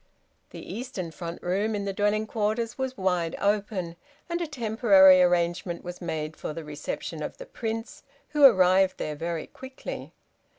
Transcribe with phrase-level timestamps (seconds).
[0.49, 3.97] The "eastern front room" in the "dwelling quarters" was wide open,
[4.29, 9.15] and a temporary arrangement was made for the reception of the Prince, who arrived there
[9.15, 10.11] very quickly.